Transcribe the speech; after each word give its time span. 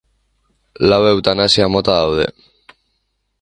Lau 0.91 0.99
eutanasia 1.09 1.67
mota 1.75 1.99
daude. 2.01 2.27